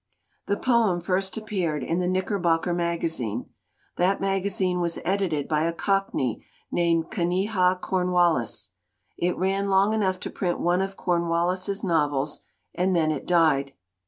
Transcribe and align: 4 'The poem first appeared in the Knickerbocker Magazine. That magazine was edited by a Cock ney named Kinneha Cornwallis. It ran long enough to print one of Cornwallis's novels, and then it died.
4 0.47 0.55
'The 0.55 0.61
poem 0.63 0.99
first 0.99 1.37
appeared 1.37 1.83
in 1.83 1.99
the 1.99 2.07
Knickerbocker 2.07 2.73
Magazine. 2.73 3.51
That 3.97 4.19
magazine 4.19 4.79
was 4.81 4.97
edited 5.05 5.47
by 5.47 5.61
a 5.61 5.71
Cock 5.71 6.11
ney 6.15 6.43
named 6.71 7.11
Kinneha 7.11 7.79
Cornwallis. 7.81 8.71
It 9.19 9.37
ran 9.37 9.69
long 9.69 9.93
enough 9.93 10.19
to 10.21 10.31
print 10.31 10.59
one 10.59 10.81
of 10.81 10.97
Cornwallis's 10.97 11.83
novels, 11.83 12.41
and 12.73 12.95
then 12.95 13.11
it 13.11 13.27
died. 13.27 13.73